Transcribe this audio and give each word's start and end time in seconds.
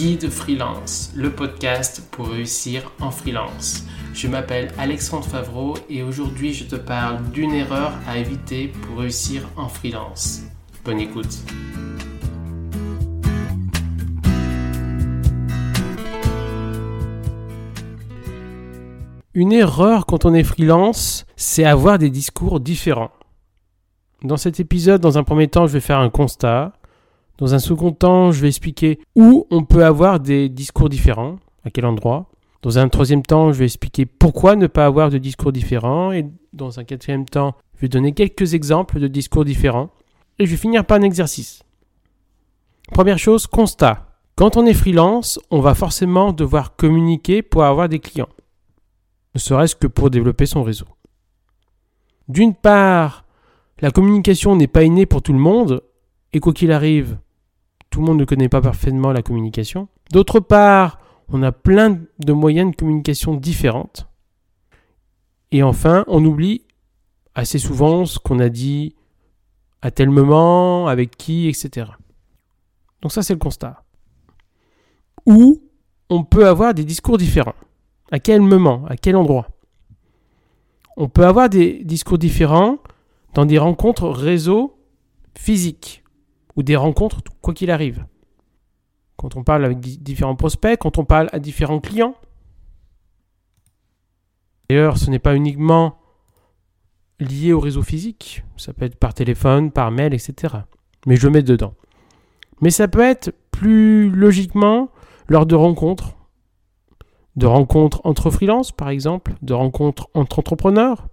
Guide 0.00 0.30
Freelance, 0.30 1.12
le 1.14 1.30
podcast 1.30 2.08
pour 2.10 2.28
réussir 2.28 2.90
en 3.02 3.10
freelance. 3.10 3.84
Je 4.14 4.28
m'appelle 4.28 4.72
Alexandre 4.78 5.26
Favreau 5.26 5.74
et 5.90 6.02
aujourd'hui 6.02 6.54
je 6.54 6.64
te 6.64 6.76
parle 6.76 7.22
d'une 7.32 7.52
erreur 7.52 7.92
à 8.08 8.16
éviter 8.16 8.68
pour 8.68 9.00
réussir 9.00 9.46
en 9.58 9.68
freelance. 9.68 10.40
Bonne 10.86 11.00
écoute. 11.00 11.40
Une 19.34 19.52
erreur 19.52 20.06
quand 20.06 20.24
on 20.24 20.32
est 20.32 20.44
freelance, 20.44 21.26
c'est 21.36 21.66
avoir 21.66 21.98
des 21.98 22.08
discours 22.08 22.58
différents. 22.58 23.12
Dans 24.22 24.38
cet 24.38 24.60
épisode, 24.60 25.02
dans 25.02 25.18
un 25.18 25.24
premier 25.24 25.48
temps, 25.48 25.66
je 25.66 25.74
vais 25.74 25.80
faire 25.80 25.98
un 25.98 26.08
constat. 26.08 26.72
Dans 27.40 27.54
un 27.54 27.58
second 27.58 27.92
temps, 27.92 28.32
je 28.32 28.42
vais 28.42 28.48
expliquer 28.48 29.00
où 29.16 29.46
on 29.50 29.64
peut 29.64 29.82
avoir 29.82 30.20
des 30.20 30.50
discours 30.50 30.90
différents, 30.90 31.38
à 31.64 31.70
quel 31.70 31.86
endroit. 31.86 32.30
Dans 32.60 32.78
un 32.78 32.90
troisième 32.90 33.22
temps, 33.22 33.50
je 33.50 33.58
vais 33.58 33.64
expliquer 33.64 34.04
pourquoi 34.04 34.56
ne 34.56 34.66
pas 34.66 34.84
avoir 34.84 35.08
de 35.08 35.16
discours 35.16 35.50
différents. 35.50 36.12
Et 36.12 36.26
dans 36.52 36.78
un 36.78 36.84
quatrième 36.84 37.24
temps, 37.24 37.54
je 37.76 37.80
vais 37.80 37.88
donner 37.88 38.12
quelques 38.12 38.52
exemples 38.52 39.00
de 39.00 39.08
discours 39.08 39.46
différents. 39.46 39.88
Et 40.38 40.44
je 40.44 40.50
vais 40.50 40.58
finir 40.58 40.84
par 40.84 40.98
un 40.98 41.02
exercice. 41.02 41.62
Première 42.92 43.18
chose, 43.18 43.46
constat. 43.46 44.06
Quand 44.36 44.58
on 44.58 44.66
est 44.66 44.74
freelance, 44.74 45.40
on 45.50 45.60
va 45.60 45.74
forcément 45.74 46.34
devoir 46.34 46.76
communiquer 46.76 47.40
pour 47.40 47.64
avoir 47.64 47.88
des 47.88 48.00
clients. 48.00 48.28
Ne 49.34 49.40
serait-ce 49.40 49.76
que 49.76 49.86
pour 49.86 50.10
développer 50.10 50.44
son 50.44 50.62
réseau. 50.62 50.86
D'une 52.28 52.54
part, 52.54 53.24
la 53.80 53.90
communication 53.90 54.56
n'est 54.56 54.66
pas 54.66 54.82
innée 54.82 55.06
pour 55.06 55.22
tout 55.22 55.32
le 55.32 55.38
monde, 55.38 55.82
et 56.32 56.40
quoi 56.40 56.52
qu'il 56.52 56.70
arrive, 56.70 57.18
tout 57.90 58.00
le 58.00 58.06
monde 58.06 58.18
ne 58.18 58.24
connaît 58.24 58.48
pas 58.48 58.60
parfaitement 58.60 59.12
la 59.12 59.22
communication. 59.22 59.88
D'autre 60.12 60.40
part, 60.40 61.00
on 61.28 61.42
a 61.42 61.52
plein 61.52 62.00
de 62.18 62.32
moyens 62.32 62.70
de 62.70 62.76
communication 62.76 63.34
différentes. 63.34 64.06
Et 65.50 65.62
enfin, 65.62 66.04
on 66.06 66.24
oublie 66.24 66.62
assez 67.34 67.58
souvent 67.58 68.06
ce 68.06 68.18
qu'on 68.18 68.38
a 68.38 68.48
dit 68.48 68.94
à 69.82 69.90
tel 69.90 70.10
moment, 70.10 70.86
avec 70.86 71.16
qui, 71.16 71.48
etc. 71.48 71.90
Donc 73.02 73.12
ça, 73.12 73.22
c'est 73.22 73.32
le 73.32 73.38
constat. 73.38 73.82
Ou 75.26 75.62
on 76.08 76.24
peut 76.24 76.46
avoir 76.46 76.74
des 76.74 76.84
discours 76.84 77.18
différents. 77.18 77.54
À 78.10 78.18
quel 78.18 78.40
moment 78.40 78.84
À 78.88 78.96
quel 78.96 79.16
endroit 79.16 79.48
On 80.96 81.08
peut 81.08 81.24
avoir 81.24 81.48
des 81.48 81.82
discours 81.84 82.18
différents 82.18 82.78
dans 83.34 83.46
des 83.46 83.58
rencontres 83.58 84.08
réseau 84.08 84.76
physiques 85.34 86.02
ou 86.56 86.62
des 86.62 86.76
rencontres 86.76 87.22
quoi 87.40 87.54
qu'il 87.54 87.70
arrive. 87.70 88.04
Quand 89.16 89.36
on 89.36 89.44
parle 89.44 89.64
avec 89.64 89.80
différents 89.80 90.36
prospects, 90.36 90.78
quand 90.78 90.98
on 90.98 91.04
parle 91.04 91.28
à 91.32 91.38
différents 91.38 91.80
clients. 91.80 92.14
D'ailleurs, 94.68 94.98
ce 94.98 95.10
n'est 95.10 95.18
pas 95.18 95.34
uniquement 95.34 95.98
lié 97.18 97.52
au 97.52 97.60
réseau 97.60 97.82
physique, 97.82 98.44
ça 98.56 98.72
peut 98.72 98.86
être 98.86 98.96
par 98.96 99.12
téléphone, 99.12 99.70
par 99.70 99.90
mail, 99.90 100.14
etc. 100.14 100.54
Mais 101.06 101.16
je 101.16 101.28
mets 101.28 101.42
dedans. 101.42 101.74
Mais 102.62 102.70
ça 102.70 102.88
peut 102.88 103.02
être 103.02 103.34
plus 103.50 104.10
logiquement 104.10 104.90
lors 105.28 105.44
de 105.44 105.54
rencontres, 105.54 106.16
de 107.36 107.46
rencontres 107.46 108.00
entre 108.04 108.30
freelances 108.30 108.72
par 108.72 108.88
exemple, 108.88 109.34
de 109.42 109.52
rencontres 109.52 110.08
entre 110.14 110.38
entrepreneurs, 110.38 111.08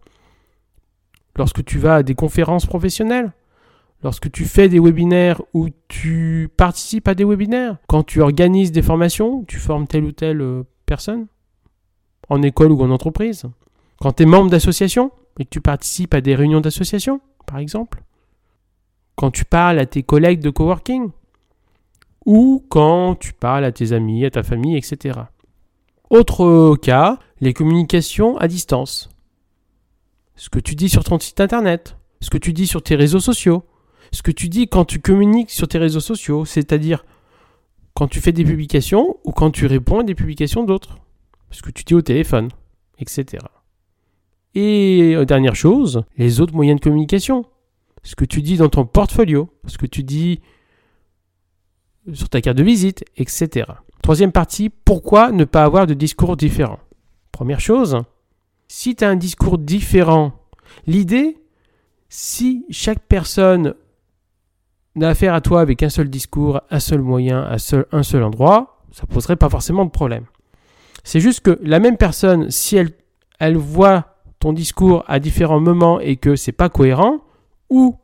lorsque 1.35 1.63
tu 1.63 1.77
vas 1.77 1.95
à 1.95 2.03
des 2.03 2.15
conférences 2.15 2.65
professionnelles, 2.65 3.33
lorsque 4.03 4.31
tu 4.31 4.45
fais 4.45 4.69
des 4.69 4.79
webinaires 4.79 5.41
ou 5.53 5.69
tu 5.87 6.49
participes 6.57 7.07
à 7.07 7.15
des 7.15 7.23
webinaires, 7.23 7.77
quand 7.87 8.03
tu 8.03 8.21
organises 8.21 8.71
des 8.71 8.81
formations, 8.81 9.43
tu 9.45 9.57
formes 9.57 9.87
telle 9.87 10.03
ou 10.03 10.11
telle 10.11 10.41
euh, 10.41 10.63
personne, 10.85 11.27
en 12.29 12.41
école 12.41 12.71
ou 12.71 12.81
en 12.81 12.91
entreprise, 12.91 13.45
quand 13.99 14.13
tu 14.13 14.23
es 14.23 14.25
membre 14.25 14.49
d'association 14.49 15.11
et 15.39 15.45
que 15.45 15.49
tu 15.49 15.61
participes 15.61 16.13
à 16.13 16.21
des 16.21 16.35
réunions 16.35 16.61
d'association, 16.61 17.21
par 17.45 17.59
exemple, 17.59 18.03
quand 19.15 19.31
tu 19.31 19.45
parles 19.45 19.79
à 19.79 19.85
tes 19.85 20.03
collègues 20.03 20.41
de 20.41 20.49
coworking, 20.49 21.09
ou 22.25 22.65
quand 22.67 23.15
tu 23.15 23.33
parles 23.33 23.63
à 23.63 23.71
tes 23.71 23.93
amis, 23.93 24.25
à 24.25 24.29
ta 24.29 24.43
famille, 24.43 24.75
etc. 24.75 25.17
Autre 26.09 26.75
cas, 26.75 27.19
les 27.39 27.53
communications 27.53 28.37
à 28.37 28.49
distance. 28.49 29.09
Ce 30.35 30.49
que 30.49 30.59
tu 30.59 30.75
dis 30.75 30.89
sur 30.89 31.05
ton 31.05 31.17
site 31.19 31.39
internet, 31.39 31.97
ce 32.19 32.29
que 32.29 32.37
tu 32.37 32.51
dis 32.51 32.67
sur 32.67 32.83
tes 32.83 32.95
réseaux 32.95 33.21
sociaux, 33.21 33.63
ce 34.11 34.21
que 34.21 34.31
tu 34.31 34.49
dis 34.49 34.67
quand 34.67 34.85
tu 34.85 34.99
communiques 34.99 35.51
sur 35.51 35.67
tes 35.67 35.77
réseaux 35.77 35.99
sociaux, 35.99 36.45
c'est-à-dire 36.45 37.05
quand 37.93 38.07
tu 38.07 38.21
fais 38.21 38.31
des 38.31 38.43
publications 38.43 39.17
ou 39.23 39.31
quand 39.31 39.51
tu 39.51 39.65
réponds 39.65 39.99
à 39.99 40.03
des 40.03 40.15
publications 40.15 40.63
d'autres, 40.63 40.97
ce 41.51 41.61
que 41.61 41.71
tu 41.71 41.83
dis 41.83 41.95
au 41.95 42.01
téléphone, 42.01 42.49
etc. 42.99 43.43
Et 44.55 45.13
euh, 45.15 45.25
dernière 45.25 45.55
chose, 45.55 46.03
les 46.17 46.41
autres 46.41 46.53
moyens 46.53 46.79
de 46.79 46.83
communication, 46.83 47.45
ce 48.03 48.15
que 48.15 48.25
tu 48.25 48.41
dis 48.41 48.57
dans 48.57 48.69
ton 48.69 48.85
portfolio, 48.85 49.49
ce 49.65 49.77
que 49.77 49.85
tu 49.85 50.03
dis 50.03 50.41
sur 52.13 52.29
ta 52.29 52.41
carte 52.41 52.57
de 52.57 52.63
visite, 52.63 53.03
etc. 53.17 53.69
Troisième 54.01 54.31
partie, 54.31 54.69
pourquoi 54.69 55.31
ne 55.31 55.43
pas 55.43 55.63
avoir 55.63 55.87
de 55.87 55.93
discours 55.93 56.37
différents? 56.37 56.79
Première 57.31 57.59
chose, 57.59 58.01
si 58.67 58.95
tu 58.95 59.03
as 59.03 59.09
un 59.09 59.15
discours 59.15 59.57
différent, 59.57 60.33
l'idée, 60.85 61.37
si 62.09 62.65
chaque 62.69 63.01
personne 63.07 63.75
n'a 64.97 65.09
affaire 65.09 65.33
à 65.33 65.41
toi 65.41 65.61
avec 65.61 65.83
un 65.83 65.89
seul 65.89 66.09
discours, 66.09 66.61
un 66.69 66.79
seul 66.79 67.01
moyen, 67.01 67.43
un 67.43 67.57
seul, 67.57 67.85
un 67.91 68.03
seul 68.03 68.23
endroit, 68.23 68.81
ça 68.91 69.05
poserait 69.05 69.35
pas 69.35 69.49
forcément 69.49 69.85
de 69.85 69.91
problème. 69.91 70.25
C'est 71.03 71.19
juste 71.19 71.41
que 71.41 71.59
la 71.61 71.79
même 71.79 71.97
personne, 71.97 72.49
si 72.49 72.75
elle, 72.75 72.91
elle 73.39 73.57
voit 73.57 74.17
ton 74.39 74.53
discours 74.53 75.03
à 75.07 75.19
différents 75.19 75.59
moments 75.59 75.99
et 75.99 76.17
que 76.17 76.35
c'est 76.35 76.51
pas 76.51 76.69
cohérent, 76.69 77.19
ou 77.69 77.95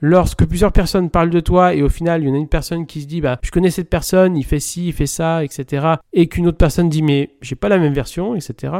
lorsque 0.00 0.44
plusieurs 0.46 0.72
personnes 0.72 1.10
parlent 1.10 1.30
de 1.30 1.40
toi 1.40 1.74
et 1.74 1.82
au 1.82 1.88
final 1.88 2.22
il 2.22 2.28
y 2.28 2.30
en 2.30 2.34
a 2.34 2.38
une 2.38 2.48
personne 2.48 2.86
qui 2.86 3.02
se 3.02 3.06
dit 3.06 3.20
bah 3.20 3.38
je 3.42 3.50
connais 3.50 3.70
cette 3.70 3.88
personne, 3.88 4.36
il 4.36 4.44
fait 4.44 4.60
ci, 4.60 4.88
il 4.88 4.92
fait 4.92 5.06
ça, 5.06 5.44
etc. 5.44 5.86
et 6.12 6.26
qu'une 6.26 6.46
autre 6.46 6.58
personne 6.58 6.88
dit 6.88 7.02
mais 7.02 7.30
j'ai 7.40 7.54
pas 7.54 7.68
la 7.68 7.78
même 7.78 7.94
version, 7.94 8.34
etc. 8.34 8.74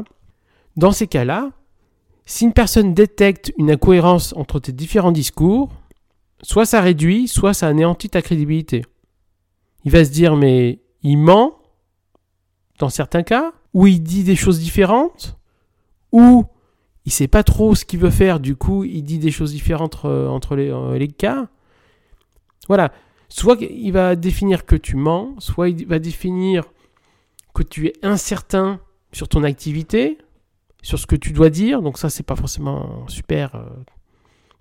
Dans 0.77 0.93
ces 0.93 1.07
cas-là, 1.07 1.51
si 2.25 2.45
une 2.45 2.53
personne 2.53 2.95
détecte 2.95 3.53
une 3.59 3.71
incohérence 3.71 4.35
entre 4.37 4.59
tes 4.59 4.73
différents 4.73 5.13
discours, 5.13 5.71
soit 6.43 6.67
ça 6.67 6.81
réduit, 6.81 7.29
soit 7.29 7.55
ça 7.55 7.69
anéantit 7.69 8.09
ta 8.09 8.23
crédibilité. 8.23 8.85
Il 9.85 9.93
va 9.93 10.05
se 10.05 10.11
dire 10.11 10.37
mais 10.37 10.81
il 11.03 11.17
ment 11.17 11.59
dans 12.79 12.89
certains 12.89 13.23
cas, 13.23 13.53
ou 13.75 13.87
il 13.87 14.03
dit 14.03 14.25
des 14.25 14.37
choses 14.37 14.59
différentes, 14.59 15.39
ou 16.11 16.45
il 17.05 17.13
sait 17.13 17.29
pas 17.29 17.43
trop 17.43 17.75
ce 17.75 17.85
qu'il 17.85 18.01
veut 18.01 18.11
faire, 18.11 18.41
du 18.41 18.57
coup, 18.57 18.85
il 18.85 19.03
dit 19.03 19.19
des 19.19 19.31
choses 19.31 19.53
différentes 19.53 19.99
euh, 20.05 20.29
entre 20.29 20.57
les, 20.57 20.71
euh, 20.71 20.99
les 20.99 21.09
cas. 21.09 21.49
Voilà. 22.69 22.93
Soit 23.29 23.61
il 23.61 23.93
va 23.93 24.15
définir 24.15 24.67
que 24.67 24.77
tu 24.77 24.97
mens, 24.97 25.35
soit 25.39 25.69
il 25.69 25.87
va 25.87 25.99
définir 25.99 26.65
que 27.55 27.63
tu 27.63 27.87
es 27.87 27.95
incertain 28.03 28.81
sur 29.13 29.29
ton 29.29 29.43
activité, 29.43 30.19
sur 30.83 30.99
ce 30.99 31.07
que 31.07 31.17
tu 31.17 31.33
dois 31.33 31.51
dire. 31.51 31.83
Donc 31.83 31.99
ça, 31.99 32.11
c'est 32.11 32.23
pas 32.23 32.37
forcément 32.37 33.09
super 33.09 33.55
euh, 33.55 33.65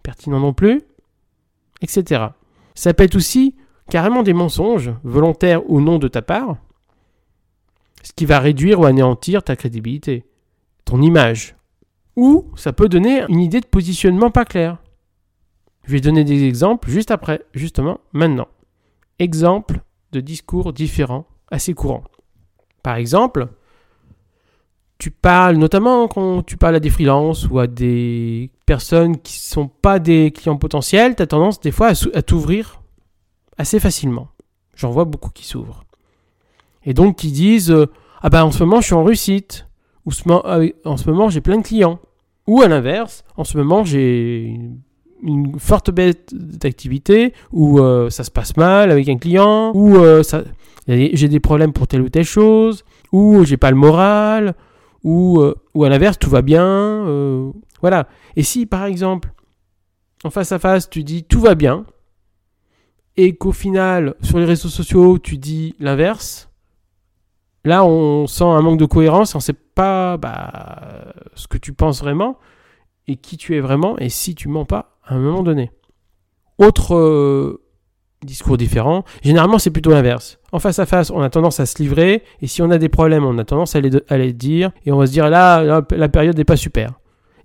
pertinent 0.03 0.39
non 0.39 0.53
plus, 0.53 0.83
etc. 1.81 2.25
Ça 2.75 2.93
peut 2.93 3.03
être 3.03 3.15
aussi 3.15 3.55
carrément 3.89 4.23
des 4.23 4.33
mensonges, 4.33 4.91
volontaires 5.03 5.69
ou 5.69 5.81
non 5.81 5.99
de 5.99 6.07
ta 6.07 6.21
part, 6.21 6.57
ce 8.03 8.13
qui 8.13 8.25
va 8.25 8.39
réduire 8.39 8.79
ou 8.79 8.85
anéantir 8.85 9.43
ta 9.43 9.55
crédibilité, 9.55 10.25
ton 10.85 11.01
image, 11.01 11.55
ou 12.15 12.45
ça 12.55 12.73
peut 12.73 12.89
donner 12.89 13.23
une 13.29 13.39
idée 13.39 13.61
de 13.61 13.65
positionnement 13.65 14.31
pas 14.31 14.45
clair. 14.45 14.77
Je 15.85 15.93
vais 15.93 16.01
donner 16.01 16.23
des 16.23 16.43
exemples 16.43 16.89
juste 16.89 17.11
après, 17.11 17.41
justement 17.53 17.99
maintenant. 18.13 18.47
Exemple 19.19 19.81
de 20.11 20.19
discours 20.19 20.73
différents, 20.73 21.25
assez 21.49 21.73
courants. 21.73 22.03
Par 22.83 22.95
exemple, 22.95 23.47
tu 24.97 25.11
parles, 25.11 25.57
notamment 25.57 26.07
quand 26.07 26.43
tu 26.43 26.57
parles 26.57 26.75
à 26.75 26.79
des 26.79 26.89
freelances 26.89 27.47
ou 27.49 27.59
à 27.59 27.67
des 27.67 28.51
personnes 28.71 29.17
qui 29.17 29.37
sont 29.37 29.67
pas 29.67 29.99
des 29.99 30.31
clients 30.31 30.55
potentiels, 30.55 31.17
tu 31.17 31.21
as 31.21 31.27
tendance 31.27 31.59
des 31.59 31.71
fois 31.71 31.91
à, 32.13 32.21
t'ouvrir 32.21 32.79
assez 33.57 33.81
facilement. 33.81 34.29
J'en 34.77 34.91
vois 34.91 35.03
beaucoup 35.03 35.29
qui 35.29 35.45
s'ouvrent. 35.45 35.83
Et 36.85 36.93
donc 36.93 37.17
qui 37.17 37.33
disent 37.33 37.69
euh, 37.69 37.87
Ah 38.21 38.29
ben 38.29 38.45
en 38.45 38.51
ce 38.51 38.63
moment 38.63 38.79
je 38.79 38.85
suis 38.85 38.93
en 38.93 39.03
réussite, 39.03 39.67
ou 40.05 40.11
euh, 40.29 40.69
en 40.85 40.95
ce 40.95 41.09
moment 41.09 41.27
j'ai 41.27 41.41
plein 41.41 41.57
de 41.57 41.63
clients. 41.63 41.99
Ou 42.47 42.61
à 42.61 42.69
l'inverse, 42.69 43.25
en 43.35 43.43
ce 43.43 43.57
moment 43.57 43.83
j'ai 43.83 44.57
une, 45.21 45.59
forte 45.59 45.91
baisse 45.91 46.15
d'activité, 46.31 47.33
ou 47.51 47.79
euh, 47.79 48.09
ça 48.09 48.23
se 48.23 48.31
passe 48.31 48.55
mal 48.55 48.89
avec 48.89 49.09
un 49.09 49.17
client, 49.17 49.73
ou 49.75 49.97
euh, 49.97 50.23
j'ai 50.87 51.27
des 51.27 51.41
problèmes 51.41 51.73
pour 51.73 51.87
telle 51.87 52.03
ou 52.03 52.09
telle 52.09 52.23
chose, 52.23 52.85
ou 53.11 53.43
j'ai 53.43 53.57
pas 53.57 53.69
le 53.69 53.75
moral, 53.75 54.55
ou, 55.03 55.43
ou 55.73 55.83
à 55.83 55.89
l'inverse 55.89 56.17
tout 56.17 56.29
va 56.29 56.41
bien. 56.41 57.51
Voilà. 57.81 58.07
Et 58.35 58.43
si 58.43 58.65
par 58.65 58.85
exemple, 58.85 59.31
en 60.23 60.29
face 60.29 60.51
à 60.51 60.59
face, 60.59 60.89
tu 60.89 61.03
dis 61.03 61.23
tout 61.23 61.41
va 61.41 61.55
bien, 61.55 61.85
et 63.17 63.35
qu'au 63.35 63.51
final, 63.51 64.15
sur 64.21 64.39
les 64.39 64.45
réseaux 64.45 64.69
sociaux, 64.69 65.19
tu 65.19 65.37
dis 65.37 65.75
l'inverse, 65.79 66.51
Là, 67.63 67.85
on 67.85 68.25
sent 68.25 68.43
un 68.43 68.61
manque 68.61 68.79
de 68.79 68.85
cohérence, 68.85 69.35
on 69.35 69.37
ne 69.37 69.43
sait 69.43 69.53
pas 69.53 70.17
bah, 70.17 71.13
ce 71.35 71.47
que 71.47 71.57
tu 71.57 71.73
penses 71.73 72.01
vraiment 72.01 72.37
et 73.07 73.17
qui 73.17 73.37
tu 73.37 73.55
es 73.55 73.59
vraiment 73.59 73.97
et 73.99 74.09
si 74.09 74.33
tu 74.33 74.47
mens 74.47 74.65
pas 74.65 74.97
à 75.05 75.13
un 75.13 75.19
moment 75.19 75.43
donné. 75.43 75.71
Autre 76.57 76.95
euh, 76.95 77.61
discours 78.23 78.57
différent, 78.57 79.03
généralement 79.21 79.59
c'est 79.59 79.69
plutôt 79.69 79.91
l'inverse. 79.91 80.39
En 80.51 80.57
face 80.57 80.79
à 80.79 80.87
face, 80.87 81.11
on 81.11 81.21
a 81.21 81.29
tendance 81.29 81.59
à 81.59 81.67
se 81.67 81.81
livrer 81.81 82.23
et 82.41 82.47
si 82.47 82.63
on 82.63 82.71
a 82.71 82.79
des 82.79 82.89
problèmes, 82.89 83.25
on 83.25 83.37
a 83.37 83.43
tendance 83.43 83.75
à 83.75 83.81
les, 83.81 84.33
dire 84.33 84.71
et 84.85 84.91
on 84.91 84.97
va 84.97 85.05
se 85.05 85.11
dire 85.11 85.29
là, 85.29 85.83
la 85.91 86.09
période 86.09 86.37
n'est 86.37 86.43
pas 86.43 86.57
super. 86.57 86.99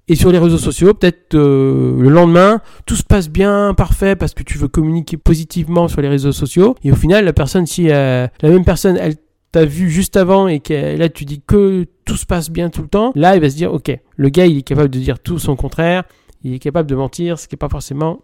Et 0.08 0.14
sur 0.14 0.31
les 0.31 0.38
réseaux 0.38 0.58
sociaux, 0.58 0.94
peut-être 0.94 1.35
euh, 1.35 2.00
le 2.00 2.08
lendemain, 2.08 2.61
tout 2.87 2.94
se 2.94 3.03
passe 3.03 3.29
bien, 3.29 3.75
parfait, 3.75 4.14
parce 4.14 4.35
que 4.35 4.44
tu 4.44 4.56
veux 4.56 4.69
communiquer 4.69 5.17
positivement 5.17 5.88
sur 5.88 6.00
les 6.00 6.08
réseaux 6.08 6.32
sociaux. 6.32 6.76
Et 6.85 6.93
au 6.93 6.94
final, 6.94 7.25
la 7.25 7.32
personne, 7.32 7.67
si 7.67 7.91
euh, 7.91 8.29
la 8.41 8.49
même 8.49 8.64
personne, 8.64 8.97
elle 8.97 9.17
t'a 9.53 9.64
vu 9.64 9.91
juste 9.91 10.17
avant 10.17 10.49
et 10.49 10.61
que 10.61 10.97
là 10.97 11.08
tu 11.08 11.25
dis 11.25 11.41
que 11.41 11.87
tout 12.05 12.17
se 12.17 12.26
passe 12.26 12.50
bien 12.50 12.69
tout 12.69 12.82
le 12.82 12.88
temps, 12.88 13.12
là 13.14 13.37
il 13.37 13.41
va 13.41 13.49
se 13.49 13.56
dire 13.56 13.73
ok, 13.73 13.91
le 14.17 14.29
gars 14.29 14.47
il 14.47 14.58
est 14.58 14.62
capable 14.62 14.91
de 14.91 14.99
dire 14.99 15.19
tout 15.19 15.38
son 15.38 15.56
contraire, 15.56 16.05
il 16.43 16.55
est 16.55 16.58
capable 16.58 16.88
de 16.88 16.94
mentir, 16.94 17.38
ce 17.38 17.49
qui 17.49 17.55
n'est 17.55 17.58
pas 17.58 17.69
forcément 17.69 18.20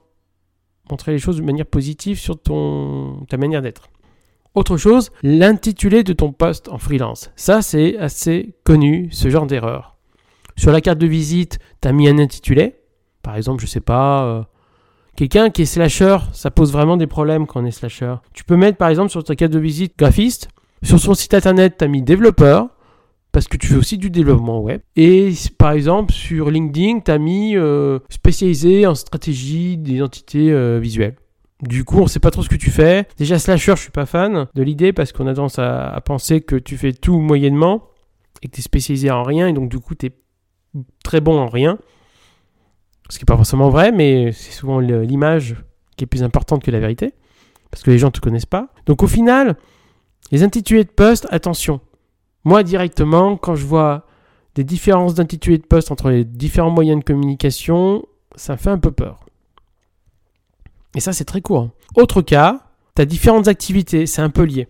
montrer 0.90 1.12
les 1.12 1.18
choses 1.18 1.38
de 1.38 1.42
manière 1.42 1.64
positive 1.64 2.18
sur 2.18 2.38
ton, 2.40 3.24
ta 3.30 3.36
manière 3.36 3.62
d'être. 3.62 3.88
Autre 4.54 4.76
chose, 4.76 5.10
l'intitulé 5.22 6.02
de 6.02 6.12
ton 6.12 6.32
poste 6.32 6.68
en 6.68 6.76
freelance. 6.76 7.30
Ça 7.34 7.62
c'est 7.62 7.96
assez 7.96 8.54
connu, 8.64 9.08
ce 9.10 9.30
genre 9.30 9.46
d'erreur. 9.46 9.91
Sur 10.56 10.72
la 10.72 10.80
carte 10.80 10.98
de 10.98 11.06
visite, 11.06 11.58
tu 11.80 11.88
as 11.88 11.92
mis 11.92 12.08
un 12.08 12.18
intitulé. 12.18 12.76
Par 13.22 13.36
exemple, 13.36 13.62
je 13.62 13.66
sais 13.66 13.80
pas, 13.80 14.24
euh, 14.24 14.42
quelqu'un 15.16 15.50
qui 15.50 15.62
est 15.62 15.66
slasher, 15.66 16.18
ça 16.32 16.50
pose 16.50 16.72
vraiment 16.72 16.96
des 16.96 17.06
problèmes 17.06 17.46
quand 17.46 17.62
on 17.62 17.66
est 17.66 17.70
slasher. 17.70 18.16
Tu 18.32 18.44
peux 18.44 18.56
mettre 18.56 18.78
par 18.78 18.88
exemple 18.88 19.10
sur 19.10 19.22
ta 19.22 19.36
carte 19.36 19.52
de 19.52 19.58
visite 19.58 19.96
graphiste. 19.98 20.48
Sur 20.82 20.98
son 20.98 21.14
site 21.14 21.34
internet, 21.34 21.76
tu 21.78 21.84
as 21.84 21.88
mis 21.88 22.02
développeur 22.02 22.68
parce 23.30 23.48
que 23.48 23.56
tu 23.56 23.68
fais 23.68 23.76
aussi 23.76 23.96
du 23.96 24.10
développement 24.10 24.60
web. 24.60 24.80
Et 24.96 25.32
par 25.56 25.72
exemple, 25.72 26.12
sur 26.12 26.50
LinkedIn, 26.50 27.00
tu 27.00 27.10
as 27.10 27.18
mis 27.18 27.56
euh, 27.56 27.98
spécialisé 28.10 28.86
en 28.86 28.94
stratégie 28.94 29.78
d'identité 29.78 30.52
euh, 30.52 30.78
visuelle. 30.78 31.16
Du 31.62 31.84
coup, 31.84 32.00
on 32.00 32.08
sait 32.08 32.18
pas 32.18 32.32
trop 32.32 32.42
ce 32.42 32.48
que 32.48 32.56
tu 32.56 32.70
fais. 32.70 33.06
Déjà, 33.16 33.38
slasher, 33.38 33.76
je 33.76 33.82
suis 33.82 33.90
pas 33.90 34.04
fan 34.04 34.48
de 34.52 34.62
l'idée 34.62 34.92
parce 34.92 35.12
qu'on 35.12 35.28
a 35.28 35.34
tendance 35.34 35.60
à, 35.60 35.88
à, 35.88 36.00
penser 36.00 36.40
que 36.40 36.56
tu 36.56 36.76
fais 36.76 36.92
tout 36.92 37.20
moyennement 37.20 37.84
et 38.42 38.48
que 38.48 38.56
tu 38.56 38.60
es 38.60 38.62
spécialisé 38.62 39.10
en 39.10 39.22
rien 39.22 39.46
et 39.46 39.52
donc 39.52 39.70
du 39.70 39.78
coup, 39.78 39.94
tu 39.94 40.06
es 40.06 40.12
très 41.04 41.20
bon 41.20 41.38
en 41.38 41.48
rien. 41.48 41.78
Ce 43.08 43.18
qui 43.18 43.24
n'est 43.24 43.26
pas 43.26 43.36
forcément 43.36 43.68
vrai, 43.70 43.92
mais 43.92 44.32
c'est 44.32 44.52
souvent 44.52 44.80
l'image 44.80 45.56
qui 45.96 46.04
est 46.04 46.06
plus 46.06 46.22
importante 46.22 46.62
que 46.62 46.70
la 46.70 46.80
vérité. 46.80 47.14
Parce 47.70 47.82
que 47.82 47.90
les 47.90 47.98
gens 47.98 48.08
ne 48.08 48.12
te 48.12 48.20
connaissent 48.20 48.46
pas. 48.46 48.68
Donc 48.86 49.02
au 49.02 49.06
final, 49.06 49.56
les 50.30 50.42
intitulés 50.42 50.84
de 50.84 50.90
poste, 50.90 51.26
attention. 51.30 51.80
Moi 52.44 52.62
directement, 52.62 53.36
quand 53.36 53.54
je 53.54 53.64
vois 53.64 54.06
des 54.54 54.64
différences 54.64 55.14
d'intitulés 55.14 55.58
de 55.58 55.66
poste 55.66 55.90
entre 55.90 56.10
les 56.10 56.24
différents 56.24 56.70
moyens 56.70 57.00
de 57.00 57.04
communication, 57.04 58.04
ça 58.34 58.54
me 58.54 58.58
fait 58.58 58.70
un 58.70 58.78
peu 58.78 58.90
peur. 58.90 59.24
Et 60.94 61.00
ça, 61.00 61.12
c'est 61.12 61.24
très 61.24 61.40
courant. 61.40 61.70
Autre 61.96 62.20
cas, 62.20 62.60
tu 62.94 63.02
as 63.02 63.06
différentes 63.06 63.48
activités, 63.48 64.06
c'est 64.06 64.22
un 64.22 64.30
peu 64.30 64.42
lié. 64.42 64.68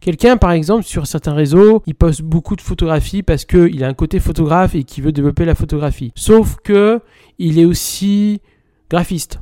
Quelqu'un, 0.00 0.36
par 0.36 0.52
exemple, 0.52 0.84
sur 0.84 1.06
certains 1.06 1.32
réseaux, 1.32 1.82
il 1.86 1.94
poste 1.94 2.22
beaucoup 2.22 2.54
de 2.56 2.60
photographies 2.60 3.22
parce 3.22 3.44
qu'il 3.44 3.82
a 3.82 3.88
un 3.88 3.94
côté 3.94 4.20
photographe 4.20 4.74
et 4.74 4.84
qu'il 4.84 5.02
veut 5.02 5.12
développer 5.12 5.44
la 5.44 5.54
photographie. 5.54 6.12
Sauf 6.14 6.56
que 6.62 7.00
il 7.38 7.58
est 7.58 7.64
aussi 7.64 8.40
graphiste. 8.90 9.40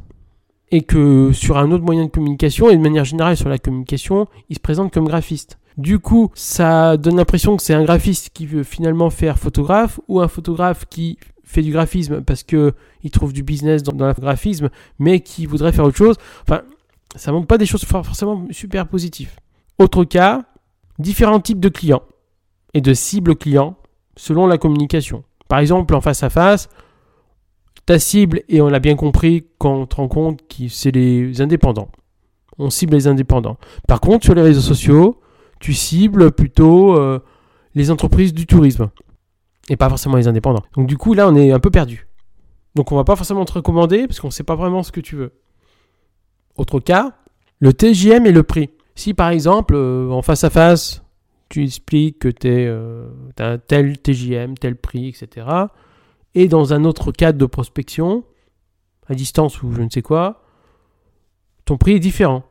Et 0.71 0.83
que 0.83 1.31
sur 1.33 1.59
un 1.59 1.71
autre 1.71 1.85
moyen 1.85 2.05
de 2.05 2.11
communication, 2.11 2.71
et 2.71 2.77
de 2.77 2.83
manière 2.83 3.05
générale 3.05 3.37
sur 3.37 3.49
la 3.49 3.59
communication, 3.59 4.27
il 4.49 4.56
se 4.56 4.61
présente 4.61 4.93
comme 4.93 5.06
graphiste. 5.06 5.59
Du 5.77 5.99
coup, 5.99 6.31
ça 6.35 6.97
donne 6.97 7.17
l'impression 7.17 7.56
que 7.56 7.62
c'est 7.62 7.75
un 7.75 7.85
graphiste 7.85 8.31
qui 8.33 8.47
veut 8.47 8.62
finalement 8.62 9.11
faire 9.11 9.39
photographe 9.39 10.01
ou 10.09 10.21
un 10.21 10.29
photographe 10.29 10.87
qui 10.89 11.19
fait 11.43 11.62
du 11.62 11.73
graphisme 11.73 12.23
parce 12.23 12.43
que 12.43 12.73
il 13.03 13.11
trouve 13.11 13.33
du 13.33 13.43
business 13.43 13.83
dans, 13.83 13.93
dans 13.93 14.06
le 14.06 14.15
graphisme, 14.15 14.71
mais 14.99 15.21
qui 15.21 15.47
voudrait 15.47 15.73
faire 15.73 15.85
autre 15.85 15.97
chose. 15.97 16.17
Enfin, 16.43 16.62
ça 17.17 17.33
montre 17.33 17.47
pas 17.47 17.59
des 17.59 17.67
choses 17.67 17.85
forcément 17.85 18.47
super 18.51 18.87
positives. 18.87 19.31
Autre 19.79 20.05
cas, 20.05 20.44
différents 20.99 21.41
types 21.41 21.61
de 21.61 21.69
clients 21.69 22.03
et 22.75 22.81
de 22.81 22.94
cibles 22.94 23.37
clients 23.37 23.76
selon 24.17 24.47
la 24.47 24.59
communication. 24.59 25.25
Par 25.49 25.59
exemple, 25.59 25.94
en 25.94 26.00
face 26.00 26.23
à 26.23 26.31
face, 26.31 26.69
ta 27.87 27.99
cible, 27.99 28.43
et 28.49 28.61
on 28.61 28.69
l'a 28.69 28.79
bien 28.79 28.97
compris 28.97 29.47
quand 29.59 29.75
on 29.75 29.87
te 29.87 29.97
rend 29.97 30.09
compte 30.09 30.49
que 30.49 30.69
c'est 30.69 30.91
les 30.91 31.41
indépendants. 31.41 31.88
On 32.59 32.71
cible 32.71 32.94
les 32.94 33.06
indépendants. 33.06 33.59
Par 33.87 34.00
contre, 34.00 34.25
sur 34.25 34.35
les 34.35 34.43
réseaux 34.43 34.61
sociaux, 34.61 35.21
tu 35.61 35.75
cibles 35.75 36.31
plutôt 36.32 36.97
euh, 36.97 37.20
les 37.75 37.91
entreprises 37.91 38.32
du 38.32 38.47
tourisme 38.47 38.91
et 39.69 39.77
pas 39.77 39.88
forcément 39.88 40.17
les 40.17 40.29
indépendants. 40.29 40.62
Donc 40.77 40.87
du 40.87 40.97
coup, 40.97 41.15
là, 41.15 41.29
on 41.29 41.35
est 41.35 41.53
un 41.53 41.61
peu 41.61 41.70
perdu. 41.70 42.06
Donc 42.75 42.93
on 42.93 42.97
va 42.97 43.05
pas 43.05 43.17
forcément 43.17 43.44
te 43.44 43.53
recommander 43.53 44.06
parce 44.06 44.20
qu'on 44.20 44.29
ne 44.29 44.32
sait 44.32 44.44
pas 44.44 44.56
vraiment 44.56 44.82
ce 44.82 44.93
que 44.93 45.00
tu 45.00 45.17
veux. 45.17 45.32
Autre 46.56 46.81
cas, 46.81 47.12
le 47.59 47.73
TGM 47.73 48.27
et 48.27 48.32
le 48.32 48.43
prix. 48.43 48.70
Si 48.94 49.14
par 49.14 49.31
exemple, 49.31 49.75
euh, 49.75 50.11
en 50.11 50.23
face 50.23 50.44
à 50.44 50.50
face, 50.50 51.02
tu 51.49 51.64
expliques 51.64 52.20
que 52.20 52.29
tu 52.29 52.49
euh, 52.49 53.08
as 53.38 53.58
tel 53.58 53.99
TJM, 53.99 54.56
tel 54.56 54.76
prix, 54.76 55.08
etc. 55.08 55.46
Et 56.35 56.49
dans 56.49 56.73
un 56.73 56.85
autre 56.85 57.12
cadre 57.12 57.38
de 57.38 57.46
prospection, 57.46 58.25
à 59.08 59.14
distance 59.14 59.62
ou 59.62 59.73
je 59.73 59.82
ne 59.82 59.91
sais 59.91 60.02
quoi, 60.02 60.43
ton 61.64 61.76
prix 61.76 61.93
est 61.93 62.00
différent. 62.00 62.44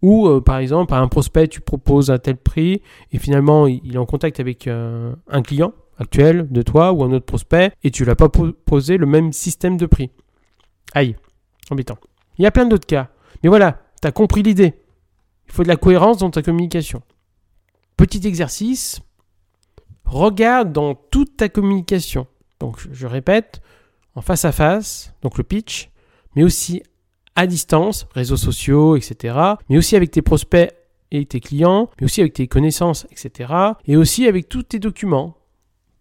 Ou 0.00 0.26
euh, 0.26 0.40
par 0.40 0.58
exemple, 0.58 0.94
à 0.94 0.98
un 0.98 1.08
prospect, 1.08 1.48
tu 1.48 1.60
proposes 1.60 2.10
un 2.10 2.18
tel 2.18 2.36
prix 2.36 2.82
et 3.12 3.18
finalement 3.18 3.66
il 3.66 3.94
est 3.94 3.98
en 3.98 4.06
contact 4.06 4.40
avec 4.40 4.66
un 4.66 5.42
client 5.42 5.72
actuel 5.98 6.48
de 6.50 6.62
toi 6.62 6.92
ou 6.92 7.04
un 7.04 7.12
autre 7.12 7.26
prospect 7.26 7.72
et 7.84 7.90
tu 7.90 8.04
l'as 8.04 8.16
pas 8.16 8.28
proposé 8.28 8.96
le 8.96 9.06
même 9.06 9.32
système 9.32 9.76
de 9.76 9.86
prix. 9.86 10.10
Aïe, 10.94 11.16
embêtant. 11.70 11.98
Il 12.38 12.42
y 12.42 12.46
a 12.46 12.50
plein 12.50 12.66
d'autres 12.66 12.86
cas. 12.86 13.08
Mais 13.42 13.48
voilà, 13.48 13.78
tu 14.00 14.08
as 14.08 14.12
compris 14.12 14.42
l'idée. 14.42 14.74
Il 15.52 15.56
faut 15.56 15.64
de 15.64 15.68
la 15.68 15.76
cohérence 15.76 16.16
dans 16.16 16.30
ta 16.30 16.40
communication. 16.40 17.02
Petit 17.98 18.26
exercice, 18.26 19.02
regarde 20.06 20.72
dans 20.72 20.94
toute 20.94 21.36
ta 21.36 21.50
communication. 21.50 22.26
Donc 22.58 22.80
je 22.90 23.06
répète, 23.06 23.60
en 24.14 24.22
face 24.22 24.46
à 24.46 24.52
face, 24.52 25.12
donc 25.20 25.36
le 25.36 25.44
pitch, 25.44 25.90
mais 26.34 26.42
aussi 26.42 26.82
à 27.36 27.46
distance, 27.46 28.06
réseaux 28.14 28.38
sociaux, 28.38 28.96
etc. 28.96 29.36
Mais 29.68 29.76
aussi 29.76 29.94
avec 29.94 30.10
tes 30.10 30.22
prospects 30.22 30.72
et 31.10 31.26
tes 31.26 31.40
clients, 31.40 31.90
mais 32.00 32.06
aussi 32.06 32.22
avec 32.22 32.32
tes 32.32 32.48
connaissances, 32.48 33.06
etc. 33.10 33.52
Et 33.84 33.98
aussi 33.98 34.26
avec 34.26 34.48
tous 34.48 34.62
tes 34.62 34.78
documents, 34.78 35.36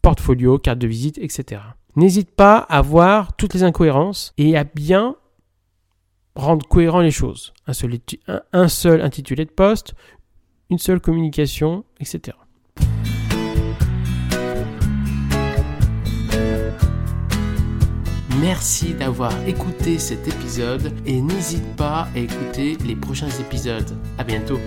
portfolio, 0.01 0.59
carte 0.59 0.79
de 0.79 0.87
visite, 0.87 1.17
etc. 1.17 1.61
N'hésite 1.97 2.31
pas 2.31 2.55
à 2.57 2.81
voir 2.81 3.35
toutes 3.35 3.53
les 3.53 3.63
incohérences 3.63 4.31
et 4.37 4.55
à 4.55 4.63
bien 4.63 5.17
rendre 6.35 6.67
cohérent 6.67 7.01
les 7.01 7.11
choses. 7.11 7.53
Un 7.67 7.73
seul, 7.73 7.99
un 8.53 8.67
seul 8.67 9.01
intitulé 9.01 9.45
de 9.45 9.51
poste, 9.51 9.93
une 10.69 10.79
seule 10.79 10.99
communication, 10.99 11.83
etc. 11.99 12.37
Merci 18.39 18.95
d'avoir 18.95 19.31
écouté 19.47 19.99
cet 19.99 20.27
épisode 20.27 20.91
et 21.05 21.21
n'hésite 21.21 21.75
pas 21.75 22.07
à 22.15 22.17
écouter 22.17 22.75
les 22.85 22.95
prochains 22.95 23.29
épisodes. 23.29 23.95
À 24.17 24.23
bientôt. 24.23 24.59